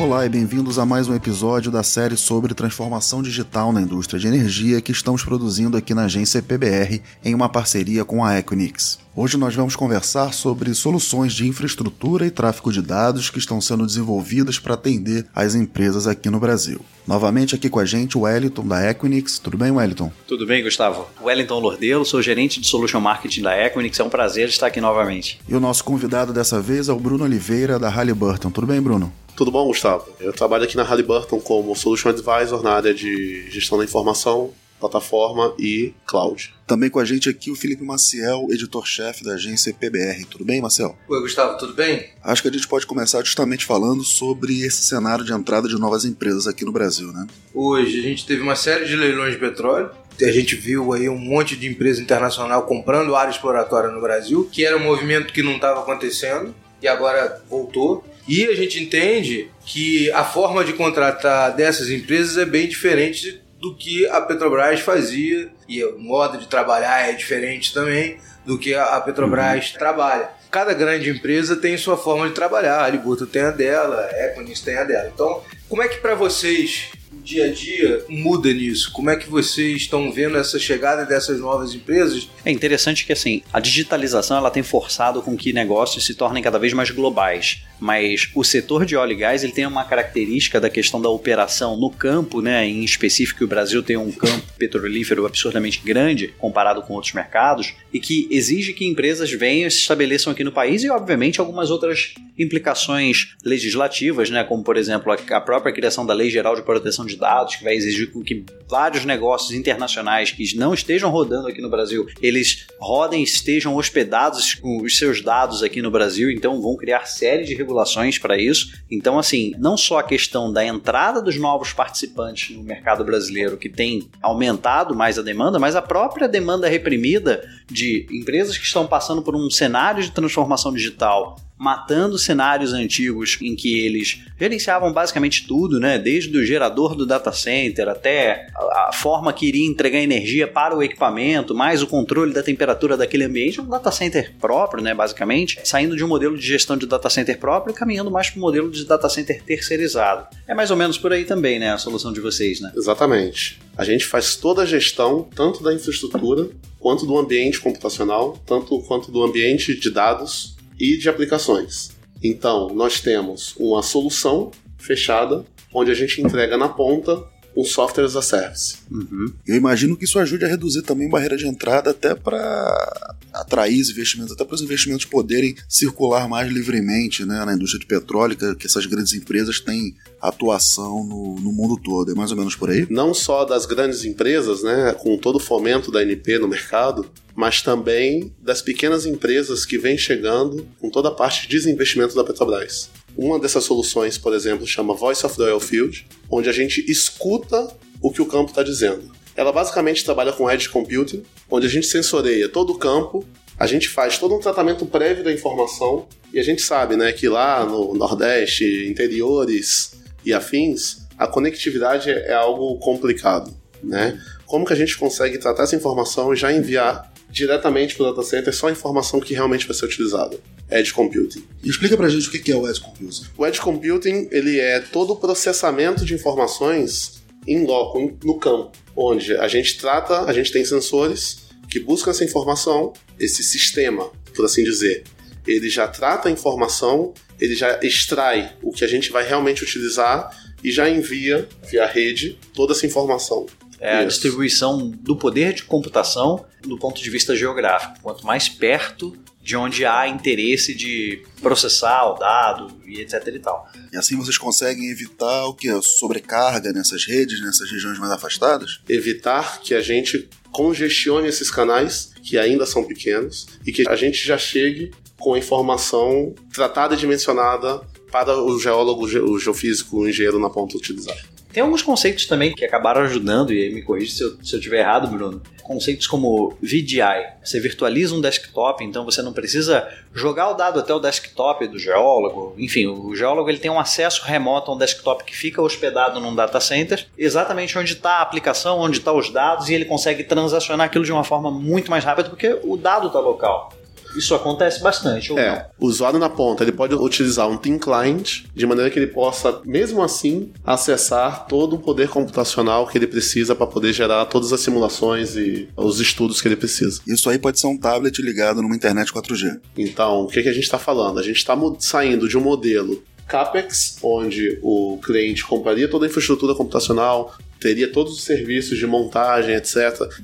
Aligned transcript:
Olá 0.00 0.24
e 0.24 0.30
bem-vindos 0.30 0.78
a 0.78 0.86
mais 0.86 1.08
um 1.08 1.14
episódio 1.14 1.70
da 1.70 1.82
série 1.82 2.16
sobre 2.16 2.54
transformação 2.54 3.22
digital 3.22 3.70
na 3.70 3.82
indústria 3.82 4.18
de 4.18 4.26
energia 4.26 4.80
que 4.80 4.92
estamos 4.92 5.22
produzindo 5.22 5.76
aqui 5.76 5.92
na 5.92 6.06
agência 6.06 6.40
PBR 6.40 7.02
em 7.22 7.34
uma 7.34 7.50
parceria 7.50 8.02
com 8.02 8.24
a 8.24 8.38
Equinix. 8.38 8.98
Hoje 9.14 9.36
nós 9.36 9.54
vamos 9.54 9.76
conversar 9.76 10.32
sobre 10.32 10.72
soluções 10.72 11.34
de 11.34 11.46
infraestrutura 11.46 12.24
e 12.24 12.30
tráfego 12.30 12.72
de 12.72 12.80
dados 12.80 13.28
que 13.28 13.38
estão 13.38 13.60
sendo 13.60 13.84
desenvolvidas 13.84 14.58
para 14.58 14.72
atender 14.72 15.26
as 15.34 15.54
empresas 15.54 16.06
aqui 16.06 16.30
no 16.30 16.40
Brasil. 16.40 16.80
Novamente 17.06 17.54
aqui 17.54 17.68
com 17.68 17.78
a 17.78 17.84
gente 17.84 18.16
o 18.16 18.22
Wellington 18.22 18.66
da 18.66 18.90
Equinix. 18.90 19.38
Tudo 19.38 19.58
bem, 19.58 19.70
Wellington? 19.70 20.10
Tudo 20.26 20.46
bem, 20.46 20.62
Gustavo. 20.62 21.08
Wellington 21.20 21.58
Lordelo, 21.58 22.06
sou 22.06 22.22
gerente 22.22 22.58
de 22.58 22.66
Solution 22.66 23.00
Marketing 23.00 23.42
da 23.42 23.66
Equinix. 23.66 24.00
É 24.00 24.04
um 24.04 24.08
prazer 24.08 24.48
estar 24.48 24.68
aqui 24.68 24.80
novamente. 24.80 25.38
E 25.46 25.54
o 25.54 25.60
nosso 25.60 25.84
convidado 25.84 26.32
dessa 26.32 26.58
vez 26.58 26.88
é 26.88 26.92
o 26.92 26.98
Bruno 26.98 27.24
Oliveira 27.24 27.78
da 27.78 27.90
Halliburton. 27.90 28.50
Tudo 28.50 28.66
bem, 28.66 28.80
Bruno? 28.80 29.12
Tudo 29.40 29.50
bom, 29.50 29.68
Gustavo? 29.68 30.06
Eu 30.20 30.34
trabalho 30.34 30.64
aqui 30.64 30.76
na 30.76 30.82
Halliburton 30.82 31.40
como 31.40 31.74
Solution 31.74 32.10
Advisor 32.10 32.62
na 32.62 32.72
área 32.72 32.92
de 32.92 33.50
gestão 33.50 33.78
da 33.78 33.84
informação, 33.84 34.52
plataforma 34.78 35.54
e 35.58 35.94
cloud. 36.06 36.52
Também 36.66 36.90
com 36.90 36.98
a 36.98 37.06
gente 37.06 37.26
aqui 37.26 37.50
o 37.50 37.56
Felipe 37.56 37.82
Maciel, 37.82 38.48
editor-chefe 38.50 39.24
da 39.24 39.32
agência 39.32 39.72
PBR. 39.72 40.26
Tudo 40.26 40.44
bem, 40.44 40.60
Marcel? 40.60 40.94
Oi, 41.08 41.20
Gustavo, 41.22 41.56
tudo 41.56 41.72
bem? 41.72 42.10
Acho 42.22 42.42
que 42.42 42.48
a 42.48 42.52
gente 42.52 42.68
pode 42.68 42.84
começar 42.86 43.24
justamente 43.24 43.64
falando 43.64 44.04
sobre 44.04 44.60
esse 44.60 44.82
cenário 44.82 45.24
de 45.24 45.32
entrada 45.32 45.66
de 45.66 45.80
novas 45.80 46.04
empresas 46.04 46.46
aqui 46.46 46.66
no 46.66 46.70
Brasil, 46.70 47.10
né? 47.10 47.26
Hoje 47.54 47.98
a 47.98 48.02
gente 48.02 48.26
teve 48.26 48.42
uma 48.42 48.56
série 48.56 48.84
de 48.84 48.94
leilões 48.94 49.32
de 49.32 49.40
petróleo. 49.40 49.88
A 50.20 50.32
gente 50.32 50.54
viu 50.54 50.92
aí 50.92 51.08
um 51.08 51.16
monte 51.16 51.56
de 51.56 51.66
empresa 51.66 52.02
internacional 52.02 52.64
comprando 52.64 53.16
área 53.16 53.30
exploratória 53.30 53.88
no 53.88 54.02
Brasil, 54.02 54.46
que 54.52 54.66
era 54.66 54.76
um 54.76 54.84
movimento 54.84 55.32
que 55.32 55.42
não 55.42 55.54
estava 55.54 55.80
acontecendo 55.80 56.54
e 56.82 56.86
agora 56.86 57.42
voltou. 57.48 58.04
E 58.30 58.46
a 58.46 58.54
gente 58.54 58.80
entende 58.80 59.50
que 59.66 60.08
a 60.12 60.22
forma 60.22 60.64
de 60.64 60.72
contratar 60.74 61.52
dessas 61.56 61.90
empresas 61.90 62.38
é 62.38 62.44
bem 62.44 62.68
diferente 62.68 63.42
do 63.60 63.74
que 63.74 64.06
a 64.06 64.20
Petrobras 64.20 64.78
fazia 64.78 65.48
e 65.68 65.82
o 65.82 65.98
modo 65.98 66.38
de 66.38 66.46
trabalhar 66.46 67.08
é 67.08 67.12
diferente 67.12 67.74
também 67.74 68.18
do 68.46 68.56
que 68.56 68.72
a 68.72 69.00
Petrobras 69.00 69.72
uhum. 69.72 69.78
trabalha. 69.80 70.30
Cada 70.48 70.72
grande 70.72 71.10
empresa 71.10 71.56
tem 71.56 71.76
sua 71.76 71.96
forma 71.96 72.28
de 72.28 72.34
trabalhar, 72.34 72.76
a 72.76 72.84
Alibuto 72.84 73.26
tem 73.26 73.42
a 73.42 73.50
dela, 73.50 74.08
a 74.12 74.26
Equinix 74.26 74.60
tem 74.60 74.76
a 74.76 74.84
dela. 74.84 75.10
Então, 75.12 75.42
como 75.68 75.82
é 75.82 75.88
que 75.88 75.98
para 75.98 76.14
vocês 76.14 76.90
dia 77.24 77.46
a 77.46 77.52
dia 77.52 78.04
muda 78.08 78.52
nisso? 78.52 78.92
Como 78.92 79.10
é 79.10 79.16
que 79.16 79.28
vocês 79.28 79.82
estão 79.82 80.12
vendo 80.12 80.38
essa 80.38 80.56
chegada 80.56 81.04
dessas 81.04 81.40
novas 81.40 81.74
empresas? 81.74 82.28
É 82.44 82.52
interessante 82.52 83.04
que 83.04 83.12
assim, 83.12 83.42
a 83.52 83.58
digitalização 83.58 84.36
ela 84.36 84.52
tem 84.52 84.62
forçado 84.62 85.20
com 85.20 85.36
que 85.36 85.52
negócios 85.52 86.06
se 86.06 86.14
tornem 86.14 86.40
cada 86.40 86.60
vez 86.60 86.72
mais 86.72 86.90
globais. 86.90 87.64
Mas 87.80 88.30
o 88.34 88.44
setor 88.44 88.84
de 88.84 88.94
óleo 88.94 89.12
e 89.12 89.16
gás 89.16 89.42
ele 89.42 89.52
tem 89.52 89.66
uma 89.66 89.84
característica 89.84 90.60
da 90.60 90.70
questão 90.70 91.00
da 91.00 91.08
operação 91.08 91.76
no 91.76 91.90
campo, 91.90 92.40
né? 92.40 92.66
Em 92.66 92.84
específico, 92.84 93.44
o 93.44 93.48
Brasil 93.48 93.82
tem 93.82 93.96
um 93.96 94.12
campo 94.12 94.44
petrolífero 94.58 95.26
absurdamente 95.26 95.80
grande 95.84 96.28
comparado 96.38 96.82
com 96.82 96.94
outros 96.94 97.12
mercados 97.12 97.74
e 97.92 97.98
que 97.98 98.28
exige 98.30 98.72
que 98.72 98.86
empresas 98.86 99.30
venham 99.32 99.66
e 99.66 99.70
se 99.70 99.78
estabeleçam 99.78 100.32
aqui 100.32 100.44
no 100.44 100.52
país 100.52 100.84
e, 100.84 100.90
obviamente, 100.90 101.40
algumas 101.40 101.70
outras 101.70 102.14
implicações 102.38 103.34
legislativas, 103.44 104.30
né? 104.30 104.44
Como 104.44 104.62
por 104.62 104.76
exemplo 104.76 105.12
a 105.12 105.40
própria 105.40 105.72
criação 105.72 106.06
da 106.06 106.14
Lei 106.14 106.30
Geral 106.30 106.54
de 106.54 106.62
Proteção 106.62 107.04
de 107.04 107.16
dados, 107.16 107.56
que 107.56 107.64
vai 107.64 107.74
exigir 107.74 108.10
que 108.24 108.44
vários 108.68 109.04
negócios 109.04 109.52
internacionais 109.52 110.30
que 110.30 110.56
não 110.56 110.72
estejam 110.72 111.10
rodando 111.10 111.48
aqui 111.48 111.60
no 111.60 111.70
Brasil, 111.70 112.06
eles 112.22 112.66
rodem, 112.78 113.22
estejam 113.22 113.76
hospedados 113.76 114.54
com 114.54 114.82
os 114.82 114.96
seus 114.96 115.22
dados 115.22 115.62
aqui 115.62 115.82
no 115.82 115.90
Brasil, 115.90 116.30
então 116.30 116.60
vão 116.60 116.76
criar 116.76 117.06
série 117.06 117.44
de 117.44 117.54
regulações 117.54 117.69
para 118.18 118.38
isso. 118.38 118.72
Então, 118.90 119.18
assim, 119.18 119.52
não 119.58 119.76
só 119.76 119.98
a 119.98 120.02
questão 120.02 120.52
da 120.52 120.64
entrada 120.64 121.20
dos 121.20 121.36
novos 121.36 121.72
participantes 121.72 122.56
no 122.56 122.62
mercado 122.62 123.04
brasileiro, 123.04 123.56
que 123.56 123.68
tem 123.68 124.08
aumentado 124.22 124.94
mais 124.94 125.18
a 125.18 125.22
demanda, 125.22 125.58
mas 125.58 125.76
a 125.76 125.82
própria 125.82 126.28
demanda 126.28 126.68
reprimida 126.68 127.42
de 127.70 128.06
empresas 128.10 128.56
que 128.56 128.64
estão 128.64 128.86
passando 128.86 129.22
por 129.22 129.34
um 129.34 129.50
cenário 129.50 130.02
de 130.02 130.10
transformação 130.10 130.72
digital 130.72 131.36
matando 131.60 132.16
cenários 132.16 132.72
antigos 132.72 133.36
em 133.42 133.54
que 133.54 133.78
eles 133.80 134.22
gerenciavam 134.38 134.90
basicamente 134.94 135.46
tudo, 135.46 135.78
né? 135.78 135.98
Desde 135.98 136.34
o 136.34 136.42
gerador 136.42 136.94
do 136.94 137.04
data 137.04 137.30
center 137.32 137.86
até 137.86 138.46
a 138.56 138.92
forma 138.94 139.30
que 139.30 139.46
iria 139.46 139.68
entregar 139.68 139.98
energia 139.98 140.48
para 140.48 140.74
o 140.74 140.82
equipamento, 140.82 141.54
mais 141.54 141.82
o 141.82 141.86
controle 141.86 142.32
da 142.32 142.42
temperatura 142.42 142.96
daquele 142.96 143.24
ambiente, 143.24 143.60
um 143.60 143.68
data 143.68 143.92
center 143.92 144.32
próprio, 144.40 144.82
né? 144.82 144.94
Basicamente, 144.94 145.60
saindo 145.62 145.94
de 145.94 146.02
um 146.02 146.08
modelo 146.08 146.38
de 146.38 146.46
gestão 146.46 146.78
de 146.78 146.86
data 146.86 147.10
center 147.10 147.38
próprio 147.38 147.74
e 147.74 147.76
caminhando 147.76 148.10
mais 148.10 148.30
para 148.30 148.38
o 148.38 148.40
modelo 148.40 148.70
de 148.70 148.86
data 148.86 149.10
center 149.10 149.42
terceirizado. 149.42 150.28
É 150.48 150.54
mais 150.54 150.70
ou 150.70 150.78
menos 150.78 150.96
por 150.96 151.12
aí 151.12 151.26
também, 151.26 151.58
né? 151.58 151.72
A 151.72 151.78
solução 151.78 152.10
de 152.10 152.20
vocês, 152.20 152.58
né? 152.62 152.72
Exatamente. 152.74 153.60
A 153.76 153.84
gente 153.84 154.06
faz 154.06 154.34
toda 154.34 154.62
a 154.62 154.66
gestão, 154.66 155.28
tanto 155.34 155.62
da 155.62 155.74
infraestrutura 155.74 156.48
quanto 156.78 157.04
do 157.04 157.18
ambiente 157.18 157.60
computacional, 157.60 158.38
tanto 158.46 158.80
quanto 158.84 159.12
do 159.12 159.22
ambiente 159.22 159.78
de 159.78 159.90
dados 159.90 160.58
e 160.80 160.96
de 160.96 161.08
aplicações. 161.08 161.90
Então, 162.22 162.68
nós 162.74 163.00
temos 163.00 163.54
uma 163.58 163.82
solução 163.82 164.50
fechada, 164.78 165.44
onde 165.72 165.90
a 165.90 165.94
gente 165.94 166.20
entrega 166.22 166.56
na 166.56 166.68
ponta 166.68 167.22
um 167.56 167.64
software 167.64 168.04
as 168.04 168.16
a 168.16 168.22
service. 168.22 168.76
Uhum. 168.90 169.32
Eu 169.46 169.56
imagino 169.56 169.96
que 169.96 170.04
isso 170.04 170.18
ajude 170.18 170.44
a 170.44 170.48
reduzir 170.48 170.82
também 170.82 171.08
a 171.08 171.10
barreira 171.10 171.36
de 171.36 171.46
entrada 171.46 171.90
até 171.90 172.14
para 172.14 173.16
atrair 173.32 173.80
os 173.80 173.90
investimentos, 173.90 174.32
até 174.32 174.44
para 174.44 174.54
os 174.54 174.62
investimentos 174.62 175.04
poderem 175.04 175.54
circular 175.68 176.28
mais 176.28 176.50
livremente 176.50 177.24
né, 177.24 177.44
na 177.44 177.54
indústria 177.54 177.80
de 177.80 177.86
petróleo, 177.86 178.36
que 178.56 178.66
essas 178.66 178.86
grandes 178.86 179.12
empresas 179.12 179.60
têm 179.60 179.94
atuação 180.20 181.04
no, 181.04 181.36
no, 181.40 181.52
mundo 181.52 181.76
todo. 181.76 182.12
É 182.12 182.14
mais 182.14 182.30
ou 182.30 182.36
menos 182.36 182.54
por 182.54 182.70
aí? 182.70 182.86
Não 182.90 183.14
só 183.14 183.44
das 183.44 183.66
grandes 183.66 184.04
empresas, 184.04 184.62
né, 184.62 184.94
com 184.98 185.16
todo 185.16 185.36
o 185.36 185.40
fomento 185.40 185.90
da 185.90 186.02
NP 186.02 186.38
no 186.38 186.48
mercado, 186.48 187.10
mas 187.34 187.62
também 187.62 188.32
das 188.40 188.60
pequenas 188.60 189.06
empresas 189.06 189.64
que 189.64 189.78
vêm 189.78 189.96
chegando 189.96 190.66
com 190.78 190.90
toda 190.90 191.08
a 191.08 191.12
parte 191.12 191.42
de 191.42 191.48
desinvestimento 191.48 192.14
da 192.14 192.24
Petrobras. 192.24 192.90
Uma 193.16 193.38
dessas 193.38 193.64
soluções, 193.64 194.16
por 194.16 194.34
exemplo, 194.34 194.66
chama 194.66 194.94
Voice 194.94 195.24
of 195.24 195.36
the 195.36 195.42
Oil 195.42 195.60
Field, 195.60 196.06
onde 196.30 196.48
a 196.48 196.52
gente 196.52 196.84
escuta 196.90 197.68
o 198.00 198.10
que 198.10 198.22
o 198.22 198.26
campo 198.26 198.50
está 198.50 198.62
dizendo. 198.62 199.10
Ela 199.36 199.52
basicamente 199.52 200.04
trabalha 200.04 200.32
com 200.32 200.50
Edge 200.50 200.68
Computing, 200.68 201.22
onde 201.50 201.66
a 201.66 201.70
gente 201.70 201.86
sensoreia 201.86 202.48
todo 202.48 202.72
o 202.72 202.78
campo, 202.78 203.26
a 203.58 203.66
gente 203.66 203.88
faz 203.88 204.18
todo 204.18 204.34
um 204.34 204.38
tratamento 204.40 204.86
prévio 204.86 205.22
da 205.22 205.32
informação 205.32 206.06
e 206.32 206.40
a 206.40 206.42
gente 206.42 206.62
sabe 206.62 206.96
né, 206.96 207.12
que 207.12 207.28
lá 207.28 207.64
no 207.64 207.94
Nordeste, 207.94 208.86
interiores 208.88 209.92
e 210.24 210.32
afins, 210.32 211.06
a 211.18 211.26
conectividade 211.26 212.10
é 212.10 212.32
algo 212.32 212.78
complicado. 212.78 213.54
Né? 213.82 214.18
Como 214.46 214.64
que 214.64 214.72
a 214.72 214.76
gente 214.76 214.96
consegue 214.96 215.38
tratar 215.38 215.64
essa 215.64 215.76
informação 215.76 216.32
e 216.32 216.36
já 216.36 216.52
enviar 216.52 217.12
diretamente 217.30 217.94
para 217.94 218.06
o 218.06 218.10
data 218.10 218.22
center 218.22 218.54
só 218.54 218.68
a 218.68 218.72
informação 218.72 219.20
que 219.20 219.34
realmente 219.34 219.66
vai 219.66 219.76
ser 219.76 219.86
utilizada? 219.86 220.38
Edge 220.70 220.92
Computing. 220.92 221.44
Explica 221.64 221.96
pra 221.96 222.08
gente 222.08 222.28
o 222.28 222.30
que 222.30 222.50
é 222.50 222.56
o 222.56 222.68
Edge 222.68 222.80
Computing. 222.80 223.24
O 223.36 223.46
Edge 223.46 223.60
Computing 223.60 224.28
ele 224.30 224.58
é 224.58 224.80
todo 224.80 225.12
o 225.12 225.16
processamento 225.16 226.04
de 226.04 226.14
informações 226.14 227.22
em 227.46 227.64
loco, 227.64 228.18
no 228.22 228.38
campo, 228.38 228.72
onde 228.94 229.34
a 229.36 229.48
gente 229.48 229.78
trata, 229.78 230.24
a 230.24 230.32
gente 230.32 230.52
tem 230.52 230.64
sensores 230.64 231.48
que 231.68 231.80
buscam 231.80 232.10
essa 232.10 232.24
informação, 232.24 232.92
esse 233.18 233.42
sistema, 233.42 234.10
por 234.34 234.44
assim 234.44 234.62
dizer, 234.62 235.04
ele 235.46 235.70
já 235.70 235.88
trata 235.88 236.28
a 236.28 236.32
informação, 236.32 237.14
ele 237.40 237.54
já 237.54 237.78
extrai 237.82 238.52
o 238.62 238.70
que 238.72 238.84
a 238.84 238.88
gente 238.88 239.10
vai 239.10 239.26
realmente 239.26 239.62
utilizar 239.62 240.30
e 240.62 240.70
já 240.70 240.88
envia 240.88 241.48
via 241.70 241.86
rede 241.86 242.38
toda 242.54 242.72
essa 242.72 242.86
informação. 242.86 243.46
É 243.80 243.98
a 243.98 244.04
distribuição 244.04 244.90
do 244.90 245.16
poder 245.16 245.54
de 245.54 245.64
computação 245.64 246.44
do 246.60 246.78
ponto 246.78 247.02
de 247.02 247.08
vista 247.08 247.34
geográfico. 247.34 247.98
Quanto 248.02 248.26
mais 248.26 248.48
perto 248.48 249.16
de 249.42 249.56
onde 249.56 249.86
há 249.86 250.06
interesse 250.06 250.74
de 250.74 251.22
processar 251.40 252.04
o 252.10 252.18
dado 252.18 252.70
e 252.86 253.00
etc 253.00 253.26
e 253.26 253.38
tal. 253.38 253.66
E 253.92 253.96
assim 253.96 254.16
vocês 254.16 254.36
conseguem 254.36 254.90
evitar 254.90 255.46
o 255.46 255.54
que? 255.54 255.68
A 255.68 255.80
sobrecarga 255.80 256.72
nessas 256.72 257.06
redes, 257.06 257.40
nessas 257.40 257.70
regiões 257.70 257.98
mais 257.98 258.12
afastadas? 258.12 258.80
Evitar 258.88 259.60
que 259.60 259.74
a 259.74 259.80
gente 259.80 260.28
congestione 260.52 261.28
esses 261.28 261.50
canais, 261.50 262.12
que 262.22 262.36
ainda 262.36 262.66
são 262.66 262.84
pequenos, 262.84 263.46
e 263.66 263.72
que 263.72 263.88
a 263.88 263.96
gente 263.96 264.18
já 264.18 264.36
chegue 264.36 264.90
com 265.18 265.34
a 265.34 265.38
informação 265.38 266.34
tratada 266.52 266.94
e 266.94 266.98
dimensionada 266.98 267.80
para 268.10 268.36
o 268.42 268.58
geólogo, 268.58 269.04
o 269.04 269.38
geofísico, 269.38 269.98
o 269.98 270.08
engenheiro 270.08 270.38
na 270.38 270.50
ponta 270.50 270.76
utilizar. 270.76 271.16
Tem 271.52 271.62
alguns 271.62 271.82
conceitos 271.82 272.26
também 272.26 272.54
que 272.54 272.64
acabaram 272.64 273.02
ajudando, 273.02 273.52
e 273.52 273.62
aí 273.62 273.74
me 273.74 273.82
corrija 273.82 274.12
se 274.12 274.22
eu, 274.22 274.36
se 274.42 274.54
eu 274.54 274.60
tiver 274.60 274.80
errado, 274.80 275.08
Bruno. 275.08 275.42
Conceitos 275.62 276.06
como 276.06 276.56
VDI. 276.62 277.34
Você 277.44 277.58
virtualiza 277.58 278.14
um 278.14 278.20
desktop, 278.20 278.84
então 278.84 279.04
você 279.04 279.20
não 279.20 279.32
precisa 279.32 279.88
jogar 280.14 280.50
o 280.50 280.54
dado 280.54 280.78
até 280.78 280.94
o 280.94 281.00
desktop 281.00 281.66
do 281.66 281.78
geólogo. 281.78 282.54
Enfim, 282.56 282.86
o 282.86 283.14
geólogo 283.14 283.48
ele 283.48 283.58
tem 283.58 283.70
um 283.70 283.80
acesso 283.80 284.24
remoto 284.24 284.70
a 284.70 284.74
um 284.74 284.78
desktop 284.78 285.24
que 285.24 285.36
fica 285.36 285.60
hospedado 285.60 286.20
num 286.20 286.34
data 286.34 286.60
center, 286.60 287.06
exatamente 287.18 287.76
onde 287.76 287.94
está 287.94 288.18
a 288.18 288.22
aplicação, 288.22 288.78
onde 288.78 288.98
estão 288.98 289.16
os 289.16 289.30
dados, 289.30 289.68
e 289.68 289.74
ele 289.74 289.84
consegue 289.84 290.22
transacionar 290.24 290.86
aquilo 290.86 291.04
de 291.04 291.12
uma 291.12 291.24
forma 291.24 291.50
muito 291.50 291.90
mais 291.90 292.04
rápida 292.04 292.28
porque 292.28 292.58
o 292.62 292.76
dado 292.76 293.08
está 293.08 293.18
local. 293.18 293.72
Isso 294.16 294.34
acontece 294.34 294.82
bastante, 294.82 295.32
ou 295.32 295.38
não? 295.38 295.44
É, 295.44 295.68
o 295.78 295.86
usuário 295.86 296.18
na 296.18 296.28
ponta, 296.28 296.64
ele 296.64 296.72
pode 296.72 296.94
utilizar 296.94 297.48
um 297.48 297.56
Team 297.56 297.78
Client 297.78 298.44
de 298.54 298.66
maneira 298.66 298.90
que 298.90 298.98
ele 298.98 299.06
possa, 299.06 299.60
mesmo 299.64 300.02
assim, 300.02 300.52
acessar 300.64 301.46
todo 301.46 301.76
o 301.76 301.78
poder 301.78 302.08
computacional 302.08 302.86
que 302.86 302.98
ele 302.98 303.06
precisa 303.06 303.54
para 303.54 303.66
poder 303.66 303.92
gerar 303.92 304.24
todas 304.26 304.52
as 304.52 304.60
simulações 304.60 305.36
e 305.36 305.68
os 305.76 306.00
estudos 306.00 306.40
que 306.40 306.48
ele 306.48 306.56
precisa. 306.56 307.00
Isso 307.06 307.28
aí 307.30 307.38
pode 307.38 307.58
ser 307.58 307.66
um 307.66 307.76
tablet 307.76 308.20
ligado 308.20 308.62
numa 308.62 308.74
internet 308.74 309.12
4G. 309.12 309.60
Então, 309.76 310.22
o 310.22 310.26
que, 310.26 310.42
que 310.42 310.48
a 310.48 310.52
gente 310.52 310.64
está 310.64 310.78
falando? 310.78 311.18
A 311.18 311.22
gente 311.22 311.36
está 311.36 311.56
saindo 311.78 312.28
de 312.28 312.36
um 312.36 312.40
modelo 312.40 313.02
CAPEX, 313.30 313.98
onde 314.02 314.58
o 314.60 314.98
cliente 315.02 315.44
compraria 315.44 315.88
toda 315.88 316.04
a 316.04 316.08
infraestrutura 316.08 316.52
computacional, 316.52 317.36
teria 317.60 317.90
todos 317.92 318.14
os 318.14 318.24
serviços 318.24 318.76
de 318.76 318.86
montagem, 318.86 319.54
etc. 319.54 319.76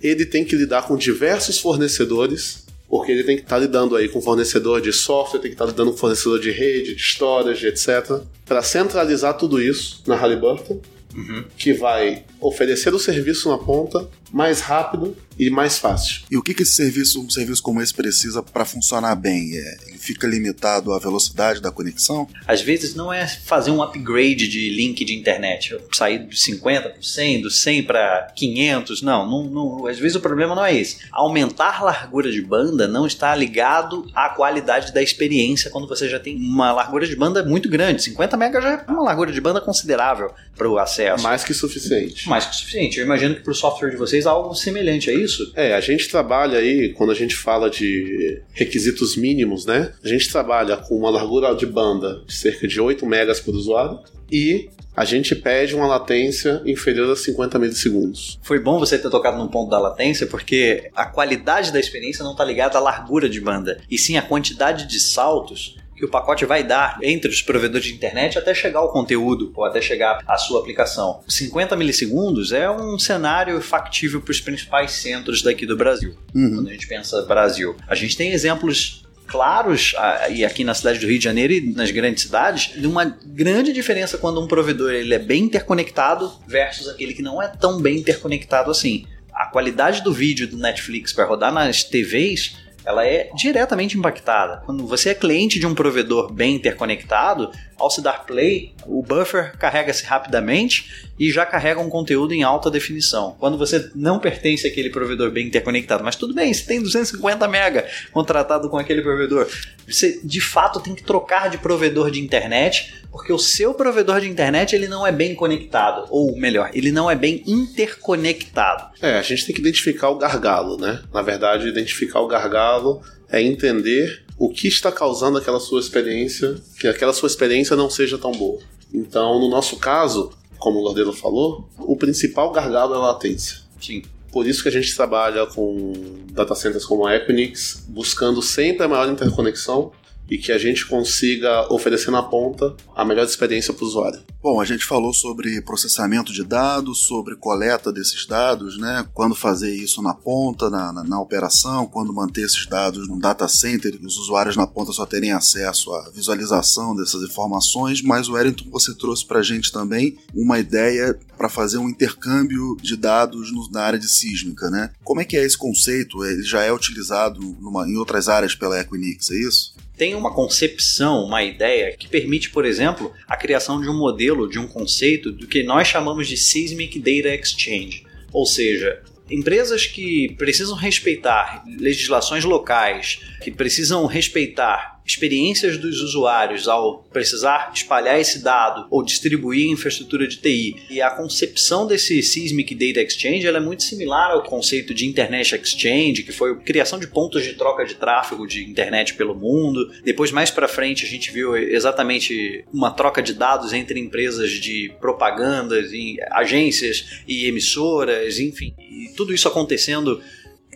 Ele 0.02 0.26
tem 0.26 0.44
que 0.44 0.56
lidar 0.56 0.82
com 0.82 0.96
diversos 0.96 1.60
fornecedores, 1.60 2.65
porque 2.96 3.12
ele 3.12 3.24
tem 3.24 3.36
que 3.36 3.42
estar 3.42 3.56
tá 3.56 3.60
lidando 3.60 3.94
aí 3.94 4.08
com 4.08 4.20
fornecedor 4.20 4.80
de 4.80 4.92
software, 4.92 5.40
tem 5.40 5.50
que 5.50 5.54
estar 5.54 5.66
tá 5.66 5.70
lidando 5.70 5.92
com 5.92 5.98
fornecedor 5.98 6.40
de 6.40 6.50
rede, 6.50 6.94
de 6.94 7.02
storage, 7.02 7.66
etc. 7.66 8.20
Para 8.44 8.62
centralizar 8.62 9.36
tudo 9.36 9.60
isso 9.60 10.02
na 10.06 10.16
Halliburton, 10.16 10.80
uhum. 11.14 11.44
que 11.56 11.72
vai 11.72 12.24
oferecer 12.40 12.94
o 12.94 12.98
serviço 12.98 13.48
na 13.48 13.58
ponta 13.58 14.08
mais 14.32 14.60
rápido 14.60 15.16
e 15.38 15.50
mais 15.50 15.78
fácil. 15.78 16.22
E 16.30 16.36
o 16.36 16.42
que, 16.42 16.54
que 16.54 16.62
esse 16.62 16.72
serviço, 16.72 17.22
um 17.22 17.28
serviço 17.28 17.62
como 17.62 17.82
esse 17.82 17.92
precisa 17.92 18.42
para 18.42 18.64
funcionar 18.64 19.14
bem? 19.14 19.56
É, 19.56 19.76
ele 19.88 19.98
fica 19.98 20.26
limitado 20.26 20.92
à 20.92 20.98
velocidade 20.98 21.60
da 21.60 21.70
conexão? 21.70 22.26
Às 22.46 22.62
vezes 22.62 22.94
não 22.94 23.12
é 23.12 23.26
fazer 23.26 23.70
um 23.70 23.82
upgrade 23.82 24.48
de 24.48 24.70
link 24.70 25.04
de 25.04 25.14
internet, 25.14 25.76
sair 25.92 26.26
de 26.26 26.38
50 26.38 26.88
para 26.88 27.02
100, 27.02 27.42
do 27.42 27.50
100 27.50 27.82
para 27.84 28.32
500, 28.34 29.02
não, 29.02 29.28
não, 29.28 29.44
não, 29.44 29.86
às 29.86 29.98
vezes 29.98 30.16
o 30.16 30.20
problema 30.20 30.54
não 30.54 30.64
é 30.64 30.74
esse. 30.74 30.98
Aumentar 31.12 31.80
a 31.80 31.84
largura 31.84 32.30
de 32.30 32.40
banda 32.40 32.88
não 32.88 33.06
está 33.06 33.34
ligado 33.34 34.06
à 34.14 34.30
qualidade 34.30 34.92
da 34.92 35.02
experiência 35.02 35.70
quando 35.70 35.86
você 35.86 36.08
já 36.08 36.18
tem 36.18 36.36
uma 36.36 36.72
largura 36.72 37.06
de 37.06 37.14
banda 37.14 37.44
muito 37.44 37.68
grande. 37.68 38.02
50 38.02 38.36
MB 38.36 38.62
já 38.62 38.84
é 38.86 38.90
uma 38.90 39.02
largura 39.02 39.32
de 39.32 39.40
banda 39.40 39.60
considerável 39.60 40.32
para 40.56 40.68
o 40.68 40.78
acesso. 40.78 41.22
Mais 41.22 41.44
que 41.44 41.52
suficiente. 41.52 42.28
Mais 42.28 42.46
que 42.46 42.56
suficiente. 42.56 42.98
Eu 42.98 43.04
imagino 43.04 43.34
que 43.34 43.42
para 43.42 43.50
o 43.50 43.54
software 43.54 43.90
de 43.90 43.96
vocês 43.96 44.15
algo 44.24 44.54
semelhante 44.54 45.10
a 45.10 45.12
isso? 45.12 45.52
É, 45.56 45.74
a 45.74 45.80
gente 45.80 46.08
trabalha 46.08 46.58
aí, 46.58 46.92
quando 46.92 47.10
a 47.10 47.14
gente 47.14 47.34
fala 47.34 47.68
de 47.68 48.40
requisitos 48.52 49.16
mínimos, 49.16 49.66
né? 49.66 49.92
A 50.02 50.08
gente 50.08 50.30
trabalha 50.30 50.76
com 50.76 50.96
uma 50.96 51.10
largura 51.10 51.54
de 51.56 51.66
banda 51.66 52.22
de 52.24 52.32
cerca 52.32 52.68
de 52.68 52.80
8 52.80 53.04
megas 53.04 53.40
por 53.40 53.54
usuário 53.54 53.98
e 54.30 54.70
a 54.96 55.04
gente 55.04 55.36
pede 55.36 55.74
uma 55.74 55.86
latência 55.86 56.62
inferior 56.64 57.10
a 57.12 57.16
50 57.16 57.58
milissegundos. 57.58 58.38
Foi 58.42 58.58
bom 58.58 58.78
você 58.78 58.98
ter 58.98 59.10
tocado 59.10 59.36
no 59.36 59.50
ponto 59.50 59.68
da 59.68 59.78
latência, 59.78 60.26
porque 60.26 60.90
a 60.94 61.04
qualidade 61.04 61.70
da 61.70 61.78
experiência 61.78 62.24
não 62.24 62.32
está 62.32 62.42
ligada 62.42 62.78
à 62.78 62.80
largura 62.80 63.28
de 63.28 63.38
banda, 63.38 63.78
e 63.90 63.98
sim 63.98 64.16
à 64.16 64.22
quantidade 64.22 64.86
de 64.86 64.98
saltos 64.98 65.76
que 65.96 66.04
o 66.04 66.08
pacote 66.08 66.44
vai 66.44 66.62
dar 66.62 66.98
entre 67.02 67.30
os 67.30 67.40
provedores 67.40 67.86
de 67.86 67.94
internet 67.94 68.38
até 68.38 68.54
chegar 68.54 68.80
ao 68.80 68.92
conteúdo 68.92 69.52
ou 69.56 69.64
até 69.64 69.80
chegar 69.80 70.22
à 70.26 70.36
sua 70.36 70.60
aplicação. 70.60 71.22
50 71.26 71.74
milissegundos 71.76 72.52
é 72.52 72.70
um 72.70 72.98
cenário 72.98 73.60
factível 73.60 74.20
para 74.20 74.30
os 74.30 74.40
principais 74.40 74.92
centros 74.92 75.42
daqui 75.42 75.64
do 75.64 75.76
Brasil. 75.76 76.14
Uhum. 76.34 76.56
Quando 76.56 76.68
a 76.68 76.72
gente 76.72 76.86
pensa 76.86 77.22
Brasil, 77.22 77.74
a 77.88 77.94
gente 77.94 78.16
tem 78.16 78.32
exemplos 78.32 79.04
claros, 79.26 79.94
e 80.30 80.44
aqui 80.44 80.62
na 80.62 80.72
cidade 80.72 81.00
do 81.00 81.06
Rio 81.06 81.18
de 81.18 81.24
Janeiro 81.24 81.52
e 81.52 81.72
nas 81.72 81.90
grandes 81.90 82.22
cidades, 82.22 82.80
de 82.80 82.86
uma 82.86 83.04
grande 83.04 83.72
diferença 83.72 84.16
quando 84.16 84.40
um 84.40 84.46
provedor 84.46 84.92
ele 84.92 85.14
é 85.14 85.18
bem 85.18 85.44
interconectado 85.44 86.32
versus 86.46 86.88
aquele 86.88 87.12
que 87.12 87.22
não 87.22 87.42
é 87.42 87.48
tão 87.48 87.80
bem 87.80 87.98
interconectado 87.98 88.70
assim. 88.70 89.04
A 89.32 89.46
qualidade 89.46 90.02
do 90.02 90.12
vídeo 90.12 90.46
do 90.46 90.56
Netflix 90.56 91.12
para 91.12 91.24
rodar 91.24 91.52
nas 91.52 91.82
TVs 91.82 92.56
ela 92.86 93.04
é 93.04 93.28
diretamente 93.34 93.98
impactada. 93.98 94.62
Quando 94.64 94.86
você 94.86 95.10
é 95.10 95.14
cliente 95.14 95.58
de 95.58 95.66
um 95.66 95.74
provedor 95.74 96.32
bem 96.32 96.54
interconectado, 96.54 97.50
ao 97.76 97.90
se 97.90 98.00
dar 98.00 98.24
play, 98.24 98.72
o 98.86 99.02
buffer 99.02 99.58
carrega-se 99.58 100.04
rapidamente 100.04 101.10
e 101.18 101.30
já 101.30 101.46
carrega 101.46 101.80
um 101.80 101.88
conteúdo 101.88 102.32
em 102.32 102.42
alta 102.42 102.70
definição. 102.70 103.36
Quando 103.38 103.56
você 103.56 103.90
não 103.94 104.18
pertence 104.18 104.66
àquele 104.66 104.90
provedor 104.90 105.30
bem 105.30 105.46
interconectado, 105.46 106.04
mas 106.04 106.16
tudo 106.16 106.34
bem, 106.34 106.52
você 106.52 106.64
tem 106.64 106.82
250 106.82 107.48
mega 107.48 107.86
contratado 108.12 108.68
com 108.68 108.78
aquele 108.78 109.02
provedor, 109.02 109.48
você 109.86 110.20
de 110.22 110.40
fato 110.40 110.80
tem 110.80 110.94
que 110.94 111.02
trocar 111.02 111.48
de 111.48 111.58
provedor 111.58 112.10
de 112.10 112.20
internet, 112.20 112.94
porque 113.10 113.32
o 113.32 113.38
seu 113.38 113.72
provedor 113.74 114.20
de 114.20 114.28
internet 114.28 114.74
ele 114.74 114.88
não 114.88 115.06
é 115.06 115.12
bem 115.12 115.34
conectado, 115.34 116.06
ou 116.10 116.36
melhor, 116.36 116.70
ele 116.74 116.92
não 116.92 117.10
é 117.10 117.14
bem 117.14 117.42
interconectado. 117.46 118.90
É, 119.00 119.18
a 119.18 119.22
gente 119.22 119.46
tem 119.46 119.54
que 119.54 119.60
identificar 119.60 120.10
o 120.10 120.18
gargalo, 120.18 120.76
né? 120.76 121.02
Na 121.12 121.22
verdade, 121.22 121.68
identificar 121.68 122.20
o 122.20 122.26
gargalo 122.26 123.00
é 123.30 123.42
entender 123.42 124.24
o 124.38 124.50
que 124.50 124.68
está 124.68 124.92
causando 124.92 125.38
aquela 125.38 125.58
sua 125.58 125.80
experiência, 125.80 126.56
que 126.78 126.86
aquela 126.86 127.12
sua 127.12 127.26
experiência 127.26 127.74
não 127.74 127.88
seja 127.88 128.18
tão 128.18 128.32
boa. 128.32 128.60
Então, 128.92 129.40
no 129.40 129.48
nosso 129.48 129.76
caso, 129.76 130.32
como 130.58 130.78
o 130.78 130.82
Lordelo 130.82 131.12
falou, 131.12 131.68
o 131.78 131.96
principal 131.96 132.50
gargalo 132.52 132.94
é 132.94 132.96
a 132.96 133.00
latência. 133.00 133.58
Sim. 133.80 134.02
Por 134.32 134.46
isso 134.46 134.62
que 134.62 134.68
a 134.68 134.72
gente 134.72 134.94
trabalha 134.94 135.46
com 135.46 135.92
data 136.32 136.54
centers 136.54 136.84
como 136.84 137.06
a 137.06 137.16
Equinix, 137.16 137.84
buscando 137.88 138.42
sempre 138.42 138.84
a 138.84 138.88
maior 138.88 139.08
interconexão 139.08 139.92
e 140.30 140.38
que 140.38 140.52
a 140.52 140.58
gente 140.58 140.86
consiga 140.86 141.72
oferecer 141.72 142.10
na 142.10 142.22
ponta 142.22 142.74
a 142.94 143.04
melhor 143.04 143.24
experiência 143.24 143.72
para 143.72 143.84
o 143.84 143.86
usuário. 143.86 144.20
Bom, 144.42 144.60
a 144.60 144.64
gente 144.64 144.84
falou 144.84 145.12
sobre 145.12 145.60
processamento 145.62 146.32
de 146.32 146.44
dados, 146.44 147.00
sobre 147.00 147.34
coleta 147.36 147.92
desses 147.92 148.26
dados, 148.26 148.78
né? 148.78 149.04
Quando 149.12 149.34
fazer 149.34 149.74
isso 149.74 150.00
na 150.02 150.14
ponta, 150.14 150.70
na, 150.70 150.92
na, 150.92 151.02
na 151.02 151.20
operação, 151.20 151.86
quando 151.86 152.12
manter 152.12 152.42
esses 152.42 152.66
dados 152.66 153.08
no 153.08 153.18
data 153.18 153.48
center 153.48 153.98
os 154.02 154.18
usuários 154.18 154.56
na 154.56 154.66
ponta 154.66 154.92
só 154.92 155.04
terem 155.04 155.32
acesso 155.32 155.92
à 155.92 156.10
visualização 156.10 156.94
dessas 156.94 157.22
informações. 157.22 158.02
Mas 158.02 158.28
o 158.28 158.34
Wellington, 158.34 158.70
você 158.70 158.94
trouxe 158.94 159.26
para 159.26 159.40
a 159.40 159.42
gente 159.42 159.72
também 159.72 160.16
uma 160.34 160.58
ideia 160.58 161.18
para 161.36 161.48
fazer 161.48 161.78
um 161.78 161.88
intercâmbio 161.88 162.76
de 162.80 162.96
dados 162.96 163.52
no, 163.52 163.68
na 163.70 163.82
área 163.82 163.98
de 163.98 164.08
sísmica, 164.08 164.70
né? 164.70 164.90
Como 165.02 165.20
é 165.20 165.24
que 165.24 165.36
é 165.36 165.44
esse 165.44 165.58
conceito? 165.58 166.24
Ele 166.24 166.42
já 166.42 166.62
é 166.62 166.72
utilizado 166.72 167.40
numa, 167.60 167.88
em 167.88 167.96
outras 167.96 168.28
áreas 168.28 168.54
pela 168.54 168.80
Equinix, 168.80 169.30
é 169.30 169.36
isso? 169.36 169.74
Tem 169.96 170.14
uma 170.14 170.32
concepção, 170.32 171.24
uma 171.24 171.42
ideia 171.42 171.96
que 171.96 172.08
permite, 172.08 172.50
por 172.50 172.64
exemplo, 172.64 173.12
a 173.26 173.36
criação 173.36 173.80
de 173.80 173.88
um 173.88 173.96
modelo, 173.96 174.48
de 174.48 174.58
um 174.58 174.68
conceito 174.68 175.32
do 175.32 175.46
que 175.46 175.62
nós 175.62 175.88
chamamos 175.88 176.28
de 176.28 176.36
Seismic 176.36 176.98
Data 176.98 177.34
Exchange. 177.34 178.04
Ou 178.32 178.44
seja, 178.44 179.02
empresas 179.30 179.86
que 179.86 180.34
precisam 180.36 180.76
respeitar 180.76 181.64
legislações 181.78 182.44
locais, 182.44 183.20
que 183.42 183.50
precisam 183.50 184.04
respeitar 184.06 184.95
experiências 185.06 185.78
dos 185.78 186.00
usuários 186.00 186.66
ao 186.68 187.04
precisar 187.04 187.70
espalhar 187.74 188.20
esse 188.20 188.40
dado 188.40 188.86
ou 188.90 189.02
distribuir 189.02 189.70
infraestrutura 189.70 190.26
de 190.26 190.36
TI. 190.36 190.76
E 190.90 191.00
a 191.00 191.10
concepção 191.10 191.86
desse 191.86 192.22
Seismic 192.22 192.74
Data 192.74 193.00
Exchange 193.00 193.46
é 193.46 193.60
muito 193.60 193.82
similar 193.82 194.32
ao 194.32 194.42
conceito 194.42 194.92
de 194.92 195.06
Internet 195.06 195.54
Exchange, 195.54 196.22
que 196.22 196.32
foi 196.32 196.52
a 196.52 196.56
criação 196.56 196.98
de 196.98 197.06
pontos 197.06 197.44
de 197.44 197.54
troca 197.54 197.84
de 197.84 197.94
tráfego 197.94 198.46
de 198.46 198.64
internet 198.64 199.14
pelo 199.14 199.34
mundo. 199.34 199.90
Depois, 200.04 200.30
mais 200.30 200.50
para 200.50 200.68
frente, 200.68 201.04
a 201.04 201.08
gente 201.08 201.30
viu 201.30 201.56
exatamente 201.56 202.64
uma 202.72 202.90
troca 202.90 203.22
de 203.22 203.32
dados 203.32 203.72
entre 203.72 204.00
empresas 204.00 204.50
de 204.50 204.92
propagandas, 205.00 205.90
agências 206.32 207.22
e 207.26 207.46
emissoras, 207.46 208.38
enfim, 208.38 208.74
e 208.78 209.12
tudo 209.16 209.32
isso 209.32 209.48
acontecendo 209.48 210.20